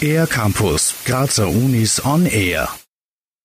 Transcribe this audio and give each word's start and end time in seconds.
Air 0.00 0.26
Campus, 0.26 1.02
Grazer 1.06 1.48
Unis 1.48 2.04
on 2.04 2.26
Air. 2.26 2.68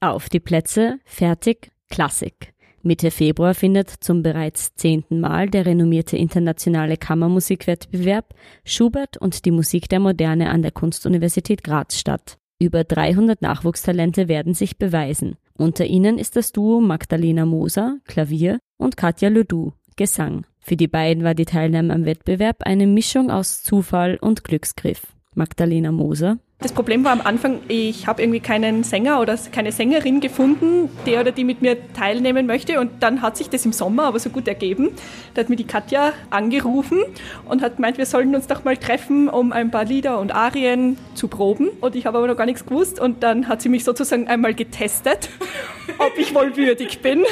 Auf 0.00 0.28
die 0.28 0.40
Plätze, 0.40 0.98
fertig, 1.04 1.72
Klassik. 1.90 2.54
Mitte 2.82 3.10
Februar 3.10 3.54
findet 3.54 3.90
zum 3.90 4.22
bereits 4.22 4.74
zehnten 4.74 5.20
Mal 5.20 5.48
der 5.48 5.66
renommierte 5.66 6.16
internationale 6.16 6.96
Kammermusikwettbewerb 6.96 8.34
Schubert 8.64 9.16
und 9.16 9.44
die 9.44 9.50
Musik 9.50 9.88
der 9.88 10.00
Moderne 10.00 10.50
an 10.50 10.62
der 10.62 10.70
Kunstuniversität 10.70 11.64
Graz 11.64 11.98
statt. 11.98 12.38
Über 12.60 12.84
300 12.84 13.42
Nachwuchstalente 13.42 14.28
werden 14.28 14.54
sich 14.54 14.78
beweisen. 14.78 15.36
Unter 15.56 15.86
ihnen 15.86 16.18
ist 16.18 16.36
das 16.36 16.52
Duo 16.52 16.80
Magdalena 16.80 17.46
Moser, 17.46 17.98
Klavier, 18.04 18.60
und 18.76 18.96
Katja 18.96 19.28
Ledoux, 19.28 19.72
Gesang. 19.96 20.46
Für 20.66 20.76
die 20.76 20.88
beiden 20.88 21.24
war 21.24 21.34
die 21.34 21.44
Teilnahme 21.44 21.92
am 21.92 22.06
Wettbewerb 22.06 22.62
eine 22.62 22.86
Mischung 22.86 23.30
aus 23.30 23.62
Zufall 23.62 24.16
und 24.18 24.44
Glücksgriff. 24.44 25.02
Magdalena 25.34 25.92
Moser. 25.92 26.38
Das 26.60 26.72
Problem 26.72 27.04
war 27.04 27.12
am 27.12 27.20
Anfang, 27.20 27.60
ich 27.68 28.06
habe 28.06 28.22
irgendwie 28.22 28.40
keinen 28.40 28.84
Sänger 28.84 29.20
oder 29.20 29.36
keine 29.52 29.70
Sängerin 29.70 30.20
gefunden, 30.20 30.88
der 31.04 31.20
oder 31.20 31.30
die 31.30 31.44
mit 31.44 31.60
mir 31.60 31.76
teilnehmen 31.92 32.46
möchte. 32.46 32.80
Und 32.80 33.02
dann 33.02 33.20
hat 33.20 33.36
sich 33.36 33.50
das 33.50 33.66
im 33.66 33.72
Sommer 33.74 34.04
aber 34.04 34.18
so 34.18 34.30
gut 34.30 34.48
ergeben. 34.48 34.92
Da 35.34 35.42
hat 35.42 35.50
mir 35.50 35.56
die 35.56 35.66
Katja 35.66 36.14
angerufen 36.30 37.00
und 37.46 37.60
hat 37.60 37.76
gemeint, 37.76 37.98
wir 37.98 38.06
sollen 38.06 38.34
uns 38.34 38.46
doch 38.46 38.64
mal 38.64 38.78
treffen, 38.78 39.28
um 39.28 39.52
ein 39.52 39.70
paar 39.70 39.84
Lieder 39.84 40.18
und 40.18 40.34
Arien 40.34 40.96
zu 41.14 41.28
proben. 41.28 41.68
Und 41.82 41.96
ich 41.96 42.06
habe 42.06 42.16
aber 42.16 42.28
noch 42.28 42.36
gar 42.36 42.46
nichts 42.46 42.64
gewusst. 42.64 42.98
Und 42.98 43.22
dann 43.22 43.46
hat 43.46 43.60
sie 43.60 43.68
mich 43.68 43.84
sozusagen 43.84 44.28
einmal 44.28 44.54
getestet, 44.54 45.28
ob 45.98 46.16
ich 46.16 46.34
wohl 46.34 46.56
würdig 46.56 47.02
bin, 47.02 47.24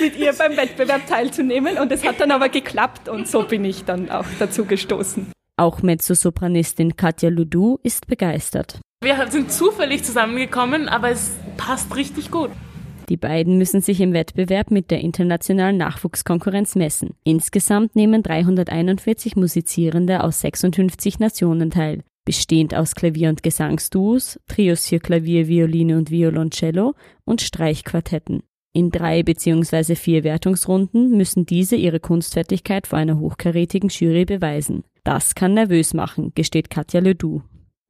mit 0.00 0.16
ihr 0.16 0.32
beim 0.32 0.56
Wettbewerb 0.56 1.08
teilzunehmen. 1.08 1.78
Und 1.78 1.90
es 1.90 2.06
hat 2.06 2.20
dann 2.20 2.30
aber 2.30 2.50
geklappt 2.50 3.08
und 3.08 3.26
so 3.26 3.42
bin 3.42 3.64
ich 3.64 3.84
dann 3.84 4.10
auch 4.10 4.26
dazu 4.38 4.64
gestoßen. 4.64 5.35
Auch 5.58 5.80
Mezzosopranistin 5.80 6.96
Katja 6.96 7.30
Ludu 7.30 7.78
ist 7.82 8.06
begeistert. 8.06 8.78
Wir 9.02 9.26
sind 9.30 9.50
zufällig 9.50 10.04
zusammengekommen, 10.04 10.86
aber 10.86 11.10
es 11.10 11.30
passt 11.56 11.96
richtig 11.96 12.30
gut. 12.30 12.50
Die 13.08 13.16
beiden 13.16 13.56
müssen 13.56 13.80
sich 13.80 14.02
im 14.02 14.12
Wettbewerb 14.12 14.70
mit 14.70 14.90
der 14.90 15.00
internationalen 15.00 15.78
Nachwuchskonkurrenz 15.78 16.74
messen. 16.74 17.14
Insgesamt 17.24 17.96
nehmen 17.96 18.22
341 18.22 19.36
Musizierende 19.36 20.24
aus 20.24 20.40
56 20.40 21.20
Nationen 21.20 21.70
teil, 21.70 22.02
bestehend 22.26 22.74
aus 22.74 22.94
Klavier- 22.94 23.30
und 23.30 23.42
Gesangsduos, 23.42 24.38
Trios 24.48 24.86
für 24.86 24.98
Klavier, 24.98 25.48
Violine 25.48 25.96
und 25.96 26.10
Violoncello 26.10 26.94
und 27.24 27.40
Streichquartetten. 27.40 28.42
In 28.74 28.90
drei 28.90 29.22
bzw. 29.22 29.94
vier 29.94 30.22
Wertungsrunden 30.22 31.16
müssen 31.16 31.46
diese 31.46 31.76
ihre 31.76 32.00
Kunstfertigkeit 32.00 32.86
vor 32.86 32.98
einer 32.98 33.18
hochkarätigen 33.18 33.88
Jury 33.88 34.26
beweisen. 34.26 34.84
Das 35.06 35.36
kann 35.36 35.54
nervös 35.54 35.94
machen, 35.94 36.32
gesteht 36.34 36.68
Katja 36.68 36.98
Ledoux. 36.98 37.40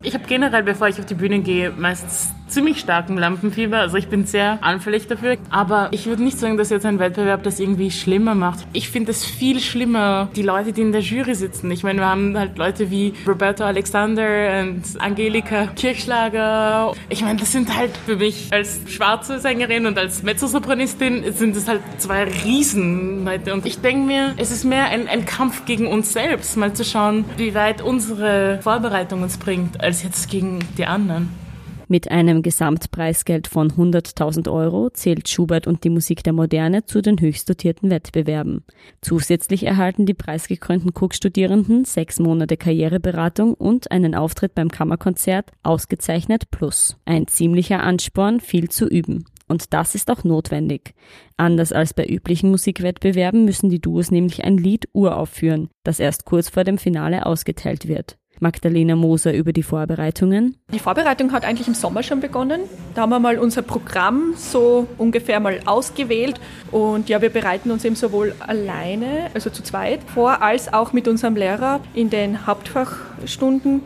Ich 0.03 0.13
habe 0.13 0.25
generell, 0.27 0.63
bevor 0.63 0.89
ich 0.89 0.99
auf 0.99 1.07
die 1.07 1.15
Bühne 1.15 1.41
gehe, 1.41 1.71
meistens 1.71 2.35
ziemlich 2.49 2.81
starken 2.81 3.17
Lampenfieber. 3.17 3.79
Also 3.79 3.97
ich 3.97 4.09
bin 4.09 4.27
sehr 4.27 4.59
anfällig 4.63 5.07
dafür. 5.07 5.37
Aber 5.51 5.89
ich 5.91 6.07
würde 6.07 6.23
nicht 6.23 6.39
sagen, 6.39 6.57
dass 6.57 6.71
jetzt 6.71 6.87
ein 6.87 6.99
Wettbewerb 6.99 7.43
das 7.43 7.61
irgendwie 7.61 7.91
schlimmer 7.91 8.35
macht. 8.35 8.67
Ich 8.73 8.91
finde 8.91 9.11
es 9.11 9.25
viel 9.25 9.61
schlimmer, 9.61 10.29
die 10.37 10.43
Leute, 10.43 10.73
die 10.73 10.83
in 10.83 10.93
der 10.93 11.01
Jury 11.01 11.35
sitzen. 11.35 11.71
Ich 11.71 11.83
meine, 11.83 12.01
wir 12.01 12.07
haben 12.07 12.37
halt 12.39 12.59
Leute 12.59 12.91
wie 12.91 13.15
Roberto 13.27 13.65
Alexander 13.65 14.61
und 14.63 14.83
Angelika 14.99 15.67
Kirchschlager. 15.67 16.93
Ich 17.09 17.23
meine, 17.23 17.39
das 17.39 17.53
sind 17.53 17.77
halt 17.77 17.97
für 18.07 18.17
mich 18.17 18.49
als 18.53 18.81
schwarze 18.89 19.39
Sängerin 19.39 19.87
und 19.87 19.99
als 19.99 20.23
Mezzosopranistin 20.23 21.33
sind 21.33 21.57
das 21.57 21.69
halt 21.69 21.83
zwei 21.99 22.25
Riesenleute. 22.25 23.53
Und 23.53 23.67
ich 23.67 23.81
denke 23.81 24.07
mir, 24.07 24.35
es 24.37 24.51
ist 24.51 24.65
mehr 24.65 24.87
ein, 24.87 25.09
ein 25.09 25.25
Kampf 25.27 25.65
gegen 25.65 25.87
uns 25.87 26.13
selbst, 26.13 26.57
mal 26.57 26.73
zu 26.73 26.85
schauen, 26.85 27.25
wie 27.37 27.55
weit 27.55 27.83
unsere 27.83 28.61
Vorbereitung 28.63 29.23
uns 29.23 29.39
bringt 29.39 29.81
als 29.81 30.03
jetzt 30.03 30.31
gegen 30.31 30.61
die 30.79 30.87
anderen. 30.87 31.46
Mit 31.89 32.11
einem 32.11 32.43
Gesamtpreisgeld 32.43 33.47
von 33.47 33.71
100.000 33.71 34.51
Euro 34.51 34.91
zählt 34.91 35.29
Schubert 35.29 35.69
und 35.69 35.85
die 35.85 35.91
Musik 35.91 36.25
der 36.25 36.33
Moderne 36.33 36.85
zu 36.85 37.01
den 37.01 37.21
höchst 37.21 37.49
dotierten 37.49 37.91
Wettbewerben. 37.91 38.65
Zusätzlich 39.03 39.65
erhalten 39.65 40.05
die 40.05 40.15
preisgekrönten 40.15 40.91
Cook-Studierenden 40.93 41.85
sechs 41.85 42.19
Monate 42.19 42.57
Karriereberatung 42.57 43.55
und 43.55 43.93
einen 43.93 44.17
Auftritt 44.17 44.57
beim 44.57 44.69
Kammerkonzert 44.69 45.53
ausgezeichnet 45.63 46.51
plus. 46.51 46.97
Ein 47.05 47.29
ziemlicher 47.29 47.85
Ansporn, 47.85 48.41
viel 48.41 48.69
zu 48.69 48.89
üben. 48.89 49.25
Und 49.47 49.73
das 49.73 49.95
ist 49.95 50.11
auch 50.11 50.25
notwendig. 50.25 50.95
Anders 51.37 51.73
als 51.73 51.95
bei 51.95 52.05
üblichen 52.05 52.51
Musikwettbewerben 52.51 53.45
müssen 53.45 53.71
die 53.71 53.81
Duos 53.81 54.11
nämlich 54.11 54.43
ein 54.43 54.59
Lied 54.59 54.89
uraufführen, 54.93 55.69
das 55.85 56.01
erst 56.01 56.25
kurz 56.25 56.49
vor 56.49 56.65
dem 56.65 56.79
Finale 56.79 57.27
ausgeteilt 57.27 57.87
wird. 57.87 58.19
Magdalena 58.41 58.97
Moser 58.97 59.35
über 59.35 59.53
die 59.53 59.63
Vorbereitungen. 59.63 60.57
Die 60.73 60.79
Vorbereitung 60.79 61.33
hat 61.33 61.45
eigentlich 61.45 61.69
im 61.69 61.75
Sommer 61.75 62.03
schon 62.03 62.21
begonnen. 62.21 62.63
Da 62.95 63.03
haben 63.03 63.11
wir 63.11 63.21
mal 63.21 63.39
unser 63.39 63.63
Programm 63.63 64.35
so 64.37 64.87
ungefähr 64.99 65.41
mal 65.41 65.61
ausgewählt. 65.67 66.41
Und 66.71 67.09
ja, 67.09 67.23
wir 67.23 67.31
bereiten 67.31 67.71
uns 67.71 67.85
eben 67.85 67.97
sowohl 67.97 68.35
alleine, 68.41 69.31
also 69.35 69.51
zu 69.51 69.63
zweit, 69.63 70.01
vor, 70.03 70.43
als 70.43 70.73
auch 70.73 70.93
mit 70.93 71.09
unserem 71.09 71.37
Lehrer 71.37 71.81
in 71.95 72.11
den 72.11 72.47
Hauptfachstunden. 72.47 73.83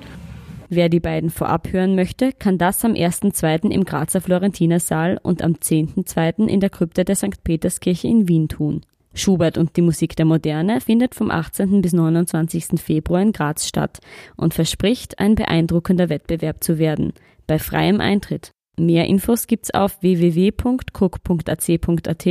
Wer 0.73 0.89
die 0.89 1.01
beiden 1.01 1.31
vorab 1.31 1.73
hören 1.73 1.97
möchte, 1.97 2.33
kann 2.33 2.57
das 2.57 2.85
am 2.85 2.93
1.2. 2.93 3.71
im 3.71 3.85
Grazer 3.85 4.21
Florentinersaal 4.21 5.19
und 5.21 5.43
am 5.43 5.55
10.2. 5.55 6.47
in 6.47 6.61
der 6.61 6.71
Krypta 6.71 7.03
der 7.03 7.17
St. 7.17 7.43
Peterskirche 7.43 8.07
in 8.07 8.29
Wien 8.29 8.49
tun. 8.49 8.83
Schubert 9.15 9.59
und 9.59 9.77
die 9.77 9.83
Musik 9.83 10.17
der 10.17 10.25
Moderne 10.25 10.81
findet 10.81 11.15
vom 11.15 11.31
18. 11.31 11.83
bis 11.83 11.93
29. 11.93 12.81
Februar 12.81 13.21
in 13.23 13.33
Graz 13.33 13.67
statt 13.67 13.99
und 14.37 14.55
verspricht, 14.55 15.19
ein 15.19 15.35
beeindruckender 15.35 16.09
Wettbewerb 16.09 16.63
zu 16.63 16.79
werden, 16.79 17.13
bei 17.47 17.59
freiem 17.59 18.01
Eintritt. 18.01 18.53
Mehr 18.79 19.07
Infos 19.07 19.47
gibt's 19.47 19.75
auf 19.75 20.01
www.cook.ac.at 20.03 22.27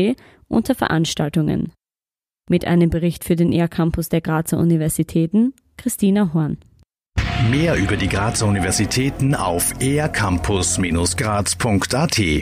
unter 0.48 0.76
Veranstaltungen. 0.76 1.74
Mit 2.50 2.66
einem 2.66 2.90
Bericht 2.90 3.24
für 3.24 3.36
den 3.36 3.54
ER-Campus 3.54 4.10
der 4.10 4.22
Grazer 4.22 4.58
Universitäten, 4.58 5.54
Christina 5.78 6.34
Horn. 6.34 6.58
Mehr 7.52 7.76
über 7.76 7.96
die 7.96 8.10
Grazer 8.10 8.48
Universitäten 8.48 9.36
auf 9.36 9.72
ercampus-graz.at 9.80 12.42